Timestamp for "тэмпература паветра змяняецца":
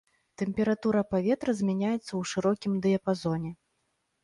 0.41-2.05